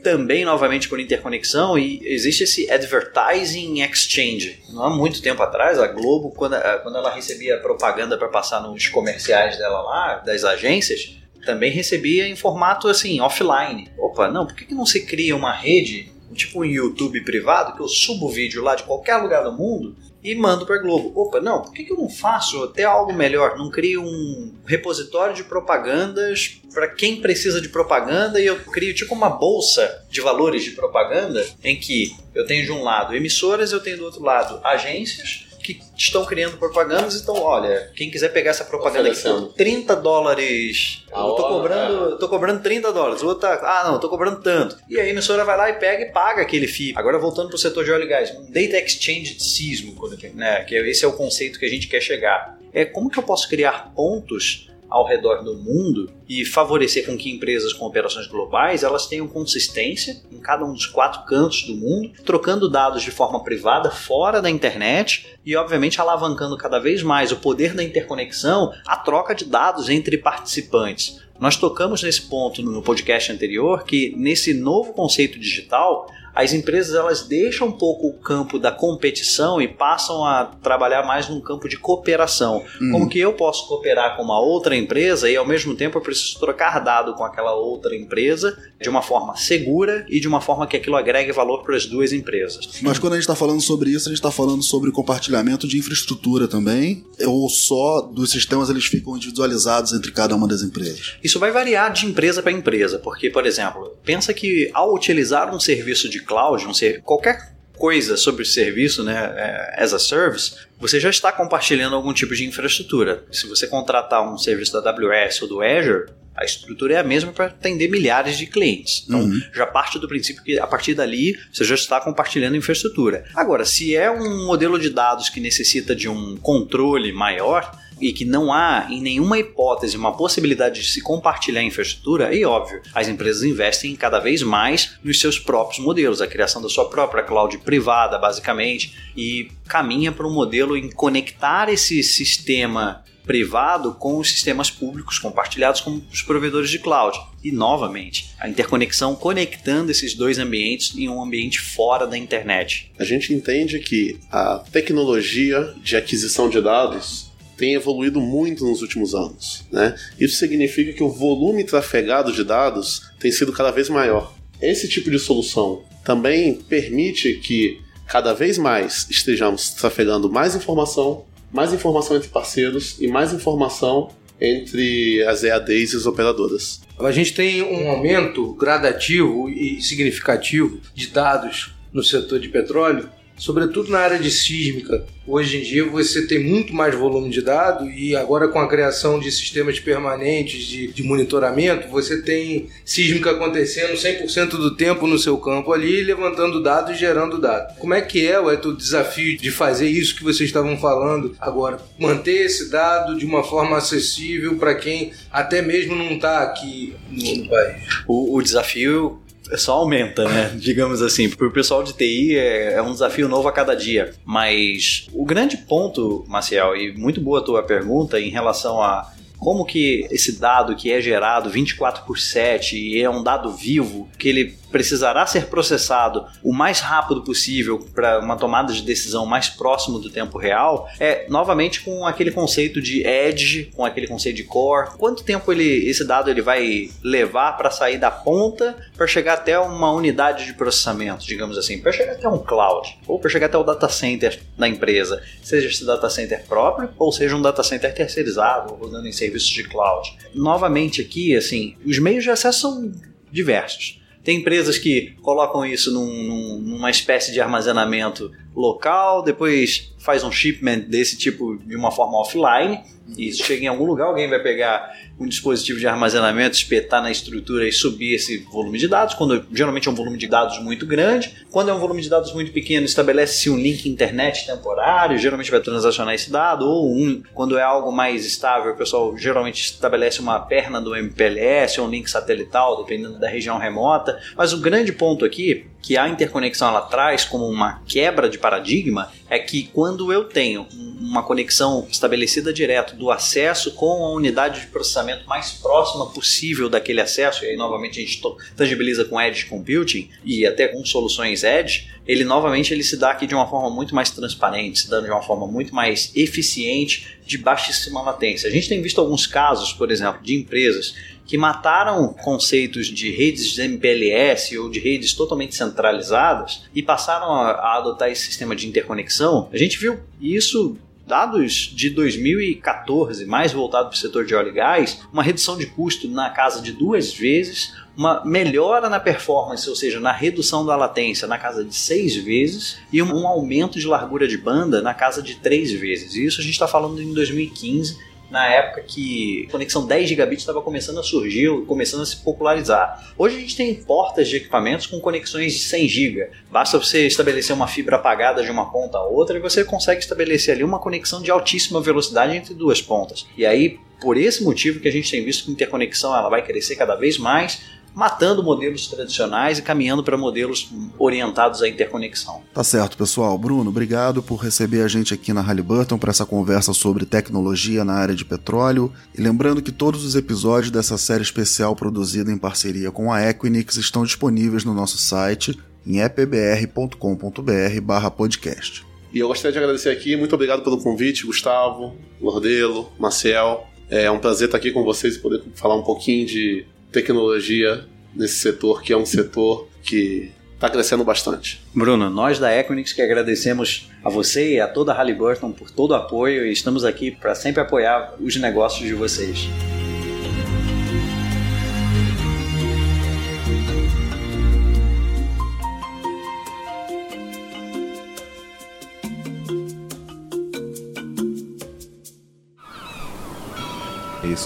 também 0.02 0.44
novamente 0.44 0.88
por 0.88 1.00
interconexão 1.00 1.78
e 1.78 2.00
existe 2.04 2.44
esse 2.44 2.70
advertising 2.70 3.82
exchange. 3.82 4.62
Não 4.70 4.84
há 4.84 4.90
muito 4.90 5.22
tempo 5.22 5.42
atrás, 5.42 5.78
a 5.78 5.86
Globo, 5.86 6.30
quando, 6.30 6.56
quando 6.82 6.96
ela 6.96 7.14
recebia 7.14 7.58
propaganda 7.58 8.18
para 8.18 8.28
passar 8.28 8.60
nos 8.60 8.86
comerciais 8.88 9.56
dela 9.58 9.82
lá, 9.82 10.14
das 10.18 10.44
agências, 10.44 11.16
também 11.44 11.70
recebia 11.70 12.28
em 12.28 12.36
formato 12.36 12.88
assim, 12.88 13.20
offline. 13.20 13.90
Opa, 13.98 14.28
não, 14.28 14.46
por 14.46 14.54
que, 14.54 14.66
que 14.66 14.74
não 14.74 14.86
se 14.86 15.06
cria 15.06 15.34
uma 15.34 15.52
rede, 15.52 16.12
tipo 16.34 16.60
um 16.60 16.64
YouTube 16.64 17.22
privado, 17.22 17.74
que 17.74 17.82
eu 17.82 17.88
subo 17.88 18.26
o 18.26 18.30
vídeo 18.30 18.62
lá 18.62 18.74
de 18.74 18.82
qualquer 18.82 19.16
lugar 19.16 19.42
do 19.42 19.52
mundo 19.52 19.96
e 20.22 20.34
mando 20.34 20.66
para 20.66 20.78
Globo. 20.78 21.12
Opa, 21.18 21.40
não, 21.40 21.62
por 21.62 21.72
que, 21.72 21.84
que 21.84 21.92
eu 21.92 21.96
não 21.96 22.08
faço 22.08 22.62
até 22.64 22.84
algo 22.84 23.12
melhor? 23.12 23.56
Não 23.56 23.70
crio 23.70 24.02
um 24.02 24.54
repositório 24.66 25.34
de 25.34 25.44
propagandas 25.44 26.60
para 26.72 26.88
quem 26.88 27.20
precisa 27.20 27.60
de 27.60 27.68
propaganda 27.68 28.40
e 28.40 28.46
eu 28.46 28.56
crio 28.56 28.94
tipo 28.94 29.14
uma 29.14 29.30
bolsa 29.30 30.06
de 30.10 30.20
valores 30.20 30.62
de 30.62 30.72
propaganda 30.72 31.44
em 31.64 31.78
que 31.78 32.14
eu 32.34 32.46
tenho 32.46 32.64
de 32.64 32.72
um 32.72 32.82
lado 32.82 33.14
emissoras, 33.14 33.72
eu 33.72 33.80
tenho 33.80 33.98
do 33.98 34.04
outro 34.04 34.22
lado 34.22 34.60
agências 34.64 35.49
que 35.60 35.80
estão 35.96 36.24
criando 36.24 36.56
propagandas, 36.56 37.20
então, 37.20 37.34
olha, 37.34 37.90
quem 37.94 38.10
quiser 38.10 38.30
pegar 38.30 38.50
essa 38.50 38.64
propaganda 38.64 39.10
aqui 39.10 39.22
por 39.22 39.52
30 39.54 39.96
dólares, 39.96 41.04
a 41.12 41.20
eu 41.20 41.34
tô 41.34 41.48
cobrando, 41.48 42.14
é. 42.14 42.18
tô 42.18 42.28
cobrando 42.28 42.62
30 42.62 42.92
dólares, 42.92 43.22
o 43.22 43.26
outro 43.26 43.48
tá, 43.48 43.60
ah, 43.62 43.90
não, 43.90 44.00
tô 44.00 44.08
cobrando 44.08 44.40
tanto. 44.40 44.76
E 44.88 44.98
aí 44.98 45.08
a 45.08 45.10
emissora 45.12 45.44
vai 45.44 45.56
lá 45.56 45.70
e 45.70 45.74
pega 45.74 46.02
e 46.04 46.12
paga 46.12 46.42
aquele 46.42 46.66
FII. 46.66 46.94
Agora 46.96 47.18
voltando 47.18 47.48
pro 47.48 47.58
setor 47.58 47.84
de 47.84 47.92
óleo 47.92 48.04
e 48.04 48.08
gás, 48.08 48.30
um 48.34 48.50
data 48.50 48.78
exchange 48.78 49.34
de 49.34 49.44
sismo, 49.44 49.94
né, 50.34 50.64
que 50.64 50.74
esse 50.74 51.04
é 51.04 51.08
o 51.08 51.12
conceito 51.12 51.58
que 51.58 51.66
a 51.66 51.70
gente 51.70 51.88
quer 51.88 52.00
chegar. 52.00 52.58
É 52.72 52.84
como 52.84 53.10
que 53.10 53.18
eu 53.18 53.22
posso 53.22 53.48
criar 53.48 53.92
pontos 53.94 54.68
ao 54.88 55.06
redor 55.06 55.42
do 55.42 55.54
mundo 55.56 56.10
e 56.30 56.44
favorecer 56.44 57.04
com 57.04 57.18
que 57.18 57.28
empresas 57.28 57.72
com 57.72 57.84
operações 57.84 58.28
globais 58.28 58.84
elas 58.84 59.08
tenham 59.08 59.26
consistência 59.26 60.22
em 60.30 60.38
cada 60.38 60.64
um 60.64 60.72
dos 60.72 60.86
quatro 60.86 61.24
cantos 61.24 61.64
do 61.64 61.74
mundo, 61.74 62.12
trocando 62.24 62.70
dados 62.70 63.02
de 63.02 63.10
forma 63.10 63.42
privada 63.42 63.90
fora 63.90 64.40
da 64.40 64.48
internet 64.48 65.26
e 65.44 65.56
obviamente 65.56 66.00
alavancando 66.00 66.56
cada 66.56 66.78
vez 66.78 67.02
mais 67.02 67.32
o 67.32 67.36
poder 67.36 67.74
da 67.74 67.82
interconexão, 67.82 68.72
a 68.86 68.96
troca 68.96 69.34
de 69.34 69.44
dados 69.44 69.88
entre 69.88 70.16
participantes. 70.18 71.18
Nós 71.40 71.56
tocamos 71.56 72.00
nesse 72.00 72.22
ponto 72.22 72.62
no 72.62 72.80
podcast 72.80 73.32
anterior 73.32 73.82
que 73.82 74.14
nesse 74.16 74.54
novo 74.54 74.92
conceito 74.92 75.36
digital 75.36 76.06
as 76.34 76.52
empresas 76.52 76.94
elas 76.94 77.26
deixam 77.26 77.68
um 77.68 77.72
pouco 77.72 78.08
o 78.08 78.12
campo 78.12 78.58
da 78.58 78.70
competição 78.70 79.60
e 79.60 79.66
passam 79.66 80.24
a 80.24 80.44
trabalhar 80.44 81.02
mais 81.02 81.28
num 81.28 81.40
campo 81.40 81.68
de 81.68 81.76
cooperação. 81.76 82.64
Uhum. 82.80 82.92
Como 82.92 83.08
que 83.08 83.18
eu 83.18 83.32
posso 83.32 83.66
cooperar 83.66 84.16
com 84.16 84.22
uma 84.22 84.38
outra 84.38 84.76
empresa 84.76 85.28
e 85.28 85.36
ao 85.36 85.46
mesmo 85.46 85.74
tempo 85.74 85.98
eu 85.98 86.02
preciso 86.02 86.19
trocar 86.38 86.80
dado 86.80 87.14
com 87.14 87.24
aquela 87.24 87.54
outra 87.54 87.96
empresa 87.96 88.56
de 88.80 88.88
uma 88.88 89.02
forma 89.02 89.36
segura 89.36 90.06
e 90.08 90.20
de 90.20 90.28
uma 90.28 90.40
forma 90.40 90.66
que 90.66 90.76
aquilo 90.76 90.96
agregue 90.96 91.32
valor 91.32 91.62
para 91.62 91.76
as 91.76 91.86
duas 91.86 92.12
empresas. 92.12 92.80
Mas 92.82 92.98
quando 92.98 93.14
a 93.14 93.16
gente 93.16 93.24
está 93.24 93.34
falando 93.34 93.60
sobre 93.60 93.90
isso, 93.90 94.08
a 94.08 94.10
gente 94.10 94.18
está 94.18 94.30
falando 94.30 94.62
sobre 94.62 94.90
compartilhamento 94.90 95.66
de 95.66 95.78
infraestrutura 95.78 96.48
também, 96.48 97.04
ou 97.26 97.48
só 97.48 98.00
dos 98.00 98.30
sistemas 98.30 98.70
eles 98.70 98.86
ficam 98.86 99.16
individualizados 99.16 99.92
entre 99.92 100.12
cada 100.12 100.34
uma 100.34 100.48
das 100.48 100.62
empresas? 100.62 101.16
Isso 101.22 101.38
vai 101.38 101.50
variar 101.50 101.92
de 101.92 102.06
empresa 102.06 102.42
para 102.42 102.52
empresa, 102.52 102.98
porque, 102.98 103.30
por 103.30 103.46
exemplo, 103.46 103.96
pensa 104.04 104.32
que 104.32 104.70
ao 104.72 104.94
utilizar 104.94 105.54
um 105.54 105.60
serviço 105.60 106.08
de 106.08 106.22
cloud, 106.22 106.66
um 106.66 106.74
ser, 106.74 107.02
qualquer 107.02 107.59
coisa 107.80 108.14
sobre 108.18 108.42
o 108.42 108.46
serviço, 108.46 109.02
né, 109.02 109.32
é, 109.34 109.82
as 109.82 109.94
a 109.94 109.98
service, 109.98 110.54
você 110.78 111.00
já 111.00 111.08
está 111.08 111.32
compartilhando 111.32 111.96
algum 111.96 112.12
tipo 112.12 112.34
de 112.34 112.46
infraestrutura. 112.46 113.24
Se 113.32 113.46
você 113.46 113.66
contratar 113.66 114.22
um 114.22 114.36
serviço 114.36 114.72
da 114.72 114.90
AWS 114.90 115.40
ou 115.40 115.48
do 115.48 115.62
Azure, 115.62 116.10
a 116.36 116.44
estrutura 116.44 116.94
é 116.94 116.98
a 116.98 117.02
mesma 117.02 117.32
para 117.32 117.46
atender 117.46 117.88
milhares 117.88 118.36
de 118.36 118.46
clientes. 118.46 119.04
Então, 119.06 119.20
uhum. 119.20 119.40
já 119.52 119.66
parte 119.66 119.98
do 119.98 120.06
princípio 120.06 120.42
que 120.42 120.58
a 120.58 120.66
partir 120.66 120.94
dali 120.94 121.38
você 121.50 121.64
já 121.64 121.74
está 121.74 122.00
compartilhando 122.00 122.56
infraestrutura. 122.56 123.24
Agora, 123.34 123.64
se 123.64 123.96
é 123.96 124.10
um 124.10 124.46
modelo 124.46 124.78
de 124.78 124.90
dados 124.90 125.30
que 125.30 125.40
necessita 125.40 125.96
de 125.96 126.08
um 126.08 126.36
controle 126.36 127.12
maior, 127.12 127.70
e 128.00 128.12
que 128.12 128.24
não 128.24 128.52
há 128.52 128.86
em 128.90 129.00
nenhuma 129.00 129.38
hipótese 129.38 129.96
uma 129.96 130.16
possibilidade 130.16 130.80
de 130.80 130.88
se 130.88 131.00
compartilhar 131.00 131.62
infraestrutura, 131.62 132.28
aí 132.28 132.44
óbvio, 132.44 132.80
as 132.94 133.08
empresas 133.08 133.42
investem 133.42 133.94
cada 133.96 134.18
vez 134.18 134.42
mais 134.42 134.98
nos 135.02 135.20
seus 135.20 135.38
próprios 135.38 135.84
modelos, 135.84 136.20
a 136.20 136.26
criação 136.26 136.62
da 136.62 136.68
sua 136.68 136.88
própria 136.88 137.22
cloud 137.22 137.58
privada, 137.58 138.18
basicamente, 138.18 138.94
e 139.16 139.50
caminha 139.68 140.12
para 140.12 140.26
um 140.26 140.32
modelo 140.32 140.76
em 140.76 140.90
conectar 140.90 141.68
esse 141.68 142.02
sistema 142.02 143.04
privado 143.30 143.94
com 143.94 144.18
os 144.18 144.28
sistemas 144.28 144.70
públicos 144.70 145.18
compartilhados 145.18 145.80
com 145.80 146.00
os 146.12 146.22
provedores 146.22 146.68
de 146.68 146.80
cloud. 146.80 147.16
E 147.44 147.52
novamente, 147.52 148.30
a 148.40 148.48
interconexão 148.48 149.14
conectando 149.14 149.90
esses 149.90 150.14
dois 150.14 150.38
ambientes 150.38 150.96
em 150.96 151.08
um 151.08 151.22
ambiente 151.22 151.60
fora 151.60 152.06
da 152.06 152.18
internet. 152.18 152.90
A 152.98 153.04
gente 153.04 153.32
entende 153.32 153.78
que 153.78 154.18
a 154.32 154.58
tecnologia 154.72 155.72
de 155.82 155.96
aquisição 155.96 156.48
de 156.48 156.60
dados 156.60 157.29
tem 157.60 157.74
evoluído 157.74 158.22
muito 158.22 158.64
nos 158.64 158.80
últimos 158.80 159.14
anos. 159.14 159.64
Né? 159.70 159.94
Isso 160.18 160.38
significa 160.38 160.94
que 160.94 161.02
o 161.02 161.10
volume 161.10 161.62
trafegado 161.62 162.32
de 162.32 162.42
dados 162.42 163.02
tem 163.20 163.30
sido 163.30 163.52
cada 163.52 163.70
vez 163.70 163.90
maior. 163.90 164.34
Esse 164.62 164.88
tipo 164.88 165.10
de 165.10 165.18
solução 165.18 165.82
também 166.02 166.54
permite 166.54 167.34
que 167.34 167.78
cada 168.06 168.32
vez 168.32 168.56
mais 168.56 169.06
estejamos 169.10 169.74
trafegando 169.74 170.32
mais 170.32 170.56
informação, 170.56 171.26
mais 171.52 171.74
informação 171.74 172.16
entre 172.16 172.30
parceiros 172.30 172.96
e 172.98 173.06
mais 173.06 173.34
informação 173.34 174.10
entre 174.40 175.22
as 175.24 175.44
EADs 175.44 175.92
e 175.92 175.96
as 175.96 176.06
operadoras. 176.06 176.80
A 176.98 177.12
gente 177.12 177.34
tem 177.34 177.62
um 177.62 177.90
aumento 177.90 178.54
gradativo 178.54 179.50
e 179.50 179.82
significativo 179.82 180.80
de 180.94 181.08
dados 181.08 181.74
no 181.92 182.02
setor 182.02 182.40
de 182.40 182.48
petróleo 182.48 183.10
sobretudo 183.40 183.90
na 183.90 183.98
área 183.98 184.18
de 184.18 184.30
sísmica. 184.30 185.04
Hoje 185.26 185.58
em 185.58 185.62
dia 185.62 185.84
você 185.88 186.26
tem 186.26 186.38
muito 186.38 186.74
mais 186.74 186.94
volume 186.94 187.30
de 187.30 187.40
dado 187.40 187.88
e 187.90 188.14
agora 188.14 188.48
com 188.48 188.58
a 188.58 188.68
criação 188.68 189.18
de 189.18 189.32
sistemas 189.32 189.80
permanentes 189.80 190.64
de, 190.64 190.88
de 190.88 191.02
monitoramento, 191.02 191.88
você 191.88 192.20
tem 192.20 192.68
sísmica 192.84 193.30
acontecendo 193.30 193.94
100% 193.94 194.50
do 194.50 194.76
tempo 194.76 195.06
no 195.06 195.18
seu 195.18 195.38
campo 195.38 195.72
ali, 195.72 196.02
levantando 196.02 196.62
dados 196.62 196.94
e 196.94 196.98
gerando 196.98 197.40
dados. 197.40 197.76
Como 197.78 197.94
é 197.94 198.02
que 198.02 198.26
é 198.26 198.38
o 198.38 198.72
desafio 198.72 199.38
de 199.38 199.50
fazer 199.50 199.88
isso 199.88 200.16
que 200.16 200.22
vocês 200.22 200.48
estavam 200.48 200.76
falando 200.76 201.34
agora? 201.40 201.80
Manter 201.98 202.44
esse 202.44 202.70
dado 202.70 203.16
de 203.16 203.24
uma 203.24 203.42
forma 203.42 203.78
acessível 203.78 204.56
para 204.56 204.74
quem 204.74 205.12
até 205.30 205.62
mesmo 205.62 205.96
não 205.96 206.12
está 206.12 206.42
aqui 206.42 206.94
no, 207.10 207.48
país. 207.48 207.82
O, 208.06 208.36
o 208.36 208.42
desafio 208.42 209.18
só 209.56 209.74
aumenta, 209.74 210.28
né? 210.28 210.52
Digamos 210.58 211.02
assim. 211.02 211.28
Para 211.28 211.46
o 211.46 211.50
pessoal 211.50 211.82
de 211.82 211.92
TI 211.92 212.36
é, 212.36 212.74
é, 212.74 212.82
um 212.82 212.92
desafio 212.92 213.28
novo 213.28 213.48
a 213.48 213.52
cada 213.52 213.74
dia. 213.74 214.12
Mas 214.24 215.06
o 215.12 215.24
grande 215.24 215.56
ponto, 215.56 216.24
Maciel, 216.28 216.76
e 216.76 216.92
muito 216.96 217.20
boa 217.20 217.40
a 217.40 217.42
tua 217.42 217.62
pergunta 217.62 218.20
em 218.20 218.30
relação 218.30 218.82
a 218.82 219.10
como 219.40 219.64
que 219.64 220.06
esse 220.10 220.38
dado 220.38 220.76
que 220.76 220.92
é 220.92 221.00
gerado 221.00 221.50
24 221.50 222.04
por 222.04 222.18
7 222.18 222.76
e 222.76 223.02
é 223.02 223.08
um 223.08 223.22
dado 223.22 223.50
vivo, 223.50 224.08
que 224.18 224.28
ele 224.28 224.60
precisará 224.70 225.26
ser 225.26 225.46
processado 225.46 226.26
o 226.42 226.52
mais 226.52 226.80
rápido 226.80 227.22
possível 227.22 227.78
para 227.94 228.20
uma 228.20 228.36
tomada 228.36 228.72
de 228.72 228.82
decisão 228.82 229.26
mais 229.26 229.48
próximo 229.48 229.98
do 229.98 230.08
tempo 230.08 230.38
real, 230.38 230.88
é 230.98 231.26
novamente 231.28 231.80
com 231.80 232.06
aquele 232.06 232.30
conceito 232.30 232.80
de 232.80 233.06
edge, 233.06 233.70
com 233.74 233.84
aquele 233.84 234.06
conceito 234.06 234.36
de 234.36 234.44
core. 234.44 234.90
Quanto 234.96 235.24
tempo 235.24 235.50
ele, 235.50 235.88
esse 235.88 236.04
dado 236.04 236.30
ele 236.30 236.42
vai 236.42 236.90
levar 237.02 237.56
para 237.56 237.70
sair 237.70 237.98
da 237.98 238.10
ponta 238.10 238.76
para 238.96 239.06
chegar 239.06 239.34
até 239.34 239.58
uma 239.58 239.90
unidade 239.90 240.46
de 240.46 240.54
processamento, 240.54 241.26
digamos 241.26 241.58
assim, 241.58 241.78
para 241.80 241.92
chegar 241.92 242.12
até 242.12 242.28
um 242.28 242.38
cloud 242.38 242.98
ou 243.06 243.18
para 243.18 243.30
chegar 243.30 243.46
até 243.46 243.58
o 243.58 243.64
data 243.64 243.88
center 243.88 244.40
da 244.56 244.68
empresa, 244.68 245.22
seja 245.42 245.68
esse 245.68 245.84
data 245.84 246.08
center 246.08 246.44
próprio 246.46 246.90
ou 246.98 247.10
seja 247.10 247.34
um 247.34 247.42
data 247.42 247.62
center 247.62 247.92
terceirizado, 247.92 248.74
rodando 248.74 249.08
em 249.08 249.12
serviços 249.30 249.48
de 249.48 249.64
cloud. 249.64 250.12
Novamente 250.34 251.00
aqui, 251.00 251.36
assim, 251.36 251.76
os 251.84 251.98
meios 251.98 252.24
de 252.24 252.30
acesso 252.30 252.60
são 252.60 252.92
diversos. 253.30 254.00
Tem 254.22 254.38
empresas 254.38 254.76
que 254.76 255.14
colocam 255.22 255.64
isso 255.64 255.92
num, 255.92 256.22
num, 256.22 256.58
numa 256.58 256.90
espécie 256.90 257.32
de 257.32 257.40
armazenamento 257.40 258.30
local, 258.54 259.22
depois 259.22 259.94
faz 259.98 260.24
um 260.24 260.32
shipment 260.32 260.80
desse 260.80 261.16
tipo 261.16 261.56
de 261.58 261.76
uma 261.76 261.90
forma 261.90 262.18
offline, 262.18 262.80
e 263.16 263.28
isso 263.28 263.44
chega 263.44 263.64
em 263.64 263.68
algum 263.68 263.84
lugar, 263.84 264.06
alguém 264.06 264.28
vai 264.28 264.42
pegar 264.42 264.90
um 265.18 265.26
dispositivo 265.26 265.78
de 265.78 265.86
armazenamento, 265.86 266.56
espetar 266.56 267.02
na 267.02 267.10
estrutura 267.10 267.68
e 267.68 267.72
subir 267.72 268.14
esse 268.14 268.38
volume 268.38 268.78
de 268.78 268.88
dados, 268.88 269.14
quando 269.14 269.44
geralmente 269.52 269.86
é 269.86 269.90
um 269.90 269.94
volume 269.94 270.16
de 270.16 270.26
dados 270.26 270.58
muito 270.60 270.86
grande. 270.86 271.44
Quando 271.50 271.68
é 271.68 271.74
um 271.74 271.78
volume 271.78 272.00
de 272.00 272.08
dados 272.08 272.32
muito 272.32 272.52
pequeno, 272.52 272.86
estabelece-se 272.86 273.50
um 273.50 273.56
link 273.56 273.86
internet 273.86 274.46
temporário, 274.46 275.18
geralmente 275.18 275.50
vai 275.50 275.60
transacionar 275.60 276.14
esse 276.14 276.30
dado, 276.30 276.66
ou 276.66 276.90
um, 276.90 277.22
quando 277.34 277.58
é 277.58 277.62
algo 277.62 277.92
mais 277.92 278.24
estável, 278.24 278.72
o 278.72 278.76
pessoal 278.76 279.14
geralmente 279.18 279.62
estabelece 279.62 280.20
uma 280.20 280.40
perna 280.40 280.80
do 280.80 280.96
MPLS 280.96 281.80
ou 281.80 281.86
um 281.86 281.90
link 281.90 282.08
satelital, 282.08 282.78
dependendo 282.78 283.18
da 283.18 283.28
região 283.28 283.58
remota. 283.58 284.18
Mas 284.34 284.54
o 284.54 284.58
grande 284.58 284.92
ponto 284.92 285.24
aqui 285.24 285.66
que 285.82 285.96
a 285.96 286.08
interconexão 286.08 286.68
ela 286.68 286.82
traz 286.82 287.24
como 287.24 287.46
uma 287.46 287.80
quebra 287.86 288.28
de 288.28 288.38
paradigma 288.38 289.10
é 289.28 289.38
que 289.38 289.64
quando 289.72 290.12
eu 290.12 290.24
tenho 290.24 290.66
uma 291.00 291.22
conexão 291.22 291.86
estabelecida 291.90 292.52
direto 292.52 292.94
do 292.94 293.10
acesso 293.10 293.72
com 293.72 294.04
a 294.04 294.12
unidade 294.12 294.60
de 294.60 294.66
processamento 294.66 295.26
mais 295.26 295.52
próxima 295.52 296.06
possível 296.06 296.68
daquele 296.68 297.00
acesso, 297.00 297.44
e 297.44 297.48
aí 297.48 297.56
novamente 297.56 297.98
a 297.98 298.02
gente 298.02 298.20
tangibiliza 298.56 299.04
com 299.04 299.20
Edge 299.20 299.46
Computing 299.46 300.10
e 300.24 300.46
até 300.46 300.68
com 300.68 300.84
soluções 300.84 301.42
Edge, 301.42 301.88
ele 302.06 302.24
novamente 302.24 302.74
ele 302.74 302.82
se 302.82 302.96
dá 302.96 303.10
aqui 303.10 303.26
de 303.26 303.34
uma 303.34 303.48
forma 303.48 303.70
muito 303.70 303.94
mais 303.94 304.10
transparente, 304.10 304.80
se 304.80 304.90
dando 304.90 305.04
de 305.04 305.10
uma 305.10 305.22
forma 305.22 305.46
muito 305.46 305.74
mais 305.74 306.10
eficiente, 306.14 307.18
de 307.24 307.38
baixíssima 307.38 308.02
latência. 308.02 308.48
A 308.48 308.52
gente 308.52 308.68
tem 308.68 308.82
visto 308.82 309.00
alguns 309.00 309.26
casos, 309.26 309.72
por 309.72 309.90
exemplo, 309.90 310.20
de 310.20 310.34
empresas 310.34 310.94
que 311.30 311.38
mataram 311.38 312.12
conceitos 312.12 312.88
de 312.88 313.08
redes 313.12 313.52
de 313.52 313.62
MPLS 313.62 314.58
ou 314.58 314.68
de 314.68 314.80
redes 314.80 315.14
totalmente 315.14 315.54
centralizadas 315.54 316.64
e 316.74 316.82
passaram 316.82 317.32
a, 317.32 317.76
adotar 317.76 318.10
esse 318.10 318.22
sistema 318.22 318.56
de 318.56 318.66
interconexão. 318.66 319.48
A 319.52 319.56
gente 319.56 319.78
viu 319.78 320.00
isso 320.20 320.76
dados 321.06 321.70
de 321.72 321.88
2014, 321.90 323.26
mais 323.26 323.52
voltado 323.52 323.90
para 323.90 323.94
o 323.94 323.98
setor 323.98 324.24
de 324.24 324.34
óleo 324.34 324.48
e 324.48 324.54
gás, 324.54 325.02
uma 325.12 325.22
redução 325.22 325.56
de 325.56 325.66
custo 325.66 326.08
na 326.08 326.30
casa 326.30 326.60
de 326.60 326.72
duas 326.72 327.14
vezes, 327.14 327.76
uma 327.96 328.24
melhora 328.24 328.88
na 328.88 328.98
performance, 328.98 329.70
ou 329.70 329.76
seja, 329.76 330.00
na 330.00 330.10
redução 330.10 330.66
da 330.66 330.74
latência 330.74 331.28
na 331.28 331.38
casa 331.38 331.64
de 331.64 331.76
seis 331.76 332.16
vezes 332.16 332.78
e 332.92 333.00
um 333.00 333.24
aumento 333.24 333.78
de 333.78 333.86
largura 333.86 334.26
de 334.26 334.36
banda 334.36 334.82
na 334.82 334.94
casa 334.94 335.22
de 335.22 335.36
três 335.36 335.70
vezes. 335.70 336.16
Isso 336.16 336.40
a 336.40 336.42
gente 336.42 336.54
está 336.54 336.66
falando 336.66 337.00
em 337.00 337.14
2015 337.14 338.09
na 338.30 338.46
época 338.46 338.82
que 338.86 339.46
a 339.48 339.52
conexão 339.52 339.86
10 339.86 340.08
gigabits 340.08 340.42
estava 340.42 340.62
começando 340.62 340.98
a 340.98 341.02
surgir, 341.02 341.50
começando 341.66 342.02
a 342.02 342.06
se 342.06 342.16
popularizar. 342.16 343.12
Hoje 343.18 343.36
a 343.36 343.40
gente 343.40 343.56
tem 343.56 343.74
portas 343.74 344.28
de 344.28 344.36
equipamentos 344.36 344.86
com 344.86 345.00
conexões 345.00 345.52
de 345.52 345.58
100 345.58 345.88
GB. 345.88 346.30
Basta 346.50 346.78
você 346.78 347.06
estabelecer 347.06 347.54
uma 347.54 347.66
fibra 347.66 347.96
apagada 347.96 348.42
de 348.42 348.50
uma 348.50 348.70
ponta 348.70 348.98
a 348.98 349.06
outra 349.06 349.36
e 349.36 349.40
você 349.40 349.64
consegue 349.64 350.00
estabelecer 350.00 350.54
ali 350.54 350.64
uma 350.64 350.78
conexão 350.78 351.20
de 351.20 351.30
altíssima 351.30 351.80
velocidade 351.80 352.36
entre 352.36 352.54
duas 352.54 352.80
pontas. 352.80 353.26
E 353.36 353.44
aí, 353.44 353.78
por 354.00 354.16
esse 354.16 354.42
motivo 354.42 354.80
que 354.80 354.88
a 354.88 354.92
gente 354.92 355.10
tem 355.10 355.24
visto 355.24 355.44
que 355.44 355.50
a 355.50 355.52
interconexão 355.52 356.16
ela 356.16 356.28
vai 356.28 356.42
crescer 356.42 356.76
cada 356.76 356.94
vez 356.94 357.18
mais, 357.18 357.60
matando 357.94 358.42
modelos 358.42 358.86
tradicionais 358.86 359.58
e 359.58 359.62
caminhando 359.62 360.02
para 360.02 360.16
modelos 360.16 360.70
orientados 360.98 361.62
à 361.62 361.68
interconexão. 361.68 362.42
Tá 362.54 362.64
certo, 362.64 362.96
pessoal. 362.96 363.36
Bruno, 363.36 363.70
obrigado 363.70 364.22
por 364.22 364.36
receber 364.36 364.82
a 364.82 364.88
gente 364.88 365.12
aqui 365.12 365.32
na 365.32 365.40
Halliburton 365.40 365.98
para 365.98 366.10
essa 366.10 366.26
conversa 366.26 366.72
sobre 366.72 367.04
tecnologia 367.04 367.84
na 367.84 367.94
área 367.94 368.14
de 368.14 368.24
petróleo. 368.24 368.92
E 369.16 369.20
lembrando 369.20 369.62
que 369.62 369.72
todos 369.72 370.04
os 370.04 370.14
episódios 370.14 370.70
dessa 370.70 370.96
série 370.96 371.22
especial 371.22 371.74
produzida 371.74 372.30
em 372.30 372.38
parceria 372.38 372.90
com 372.90 373.12
a 373.12 373.28
Equinix 373.28 373.76
estão 373.76 374.04
disponíveis 374.04 374.64
no 374.64 374.74
nosso 374.74 374.98
site 374.98 375.58
em 375.86 376.00
epbr.com.br/podcast. 376.00 378.84
E 379.12 379.18
eu 379.18 379.26
gostaria 379.26 379.52
de 379.52 379.58
agradecer 379.58 379.90
aqui, 379.90 380.16
muito 380.16 380.34
obrigado 380.34 380.62
pelo 380.62 380.80
convite, 380.80 381.26
Gustavo, 381.26 381.96
Lordelo, 382.20 382.92
Marcel. 382.98 383.66
É 383.88 384.08
um 384.08 384.20
prazer 384.20 384.46
estar 384.46 384.58
aqui 384.58 384.70
com 384.70 384.84
vocês 384.84 385.16
e 385.16 385.18
poder 385.18 385.42
falar 385.54 385.74
um 385.74 385.82
pouquinho 385.82 386.26
de 386.26 386.64
tecnologia 386.92 387.84
nesse 388.14 388.36
setor, 388.36 388.82
que 388.82 388.92
é 388.92 388.96
um 388.96 389.06
setor 389.06 389.68
que 389.82 390.32
está 390.54 390.68
crescendo 390.68 391.02
bastante. 391.02 391.62
Bruno, 391.74 392.10
nós 392.10 392.38
da 392.38 392.54
Equinix 392.54 392.92
que 392.92 393.00
agradecemos 393.00 393.88
a 394.04 394.10
você 394.10 394.54
e 394.56 394.60
a 394.60 394.68
toda 394.68 394.92
a 394.92 394.94
Halliburton 394.94 395.52
por 395.52 395.70
todo 395.70 395.92
o 395.92 395.94
apoio 395.94 396.44
e 396.46 396.52
estamos 396.52 396.84
aqui 396.84 397.10
para 397.10 397.34
sempre 397.34 397.62
apoiar 397.62 398.14
os 398.20 398.36
negócios 398.36 398.86
de 398.86 398.94
vocês. 398.94 399.48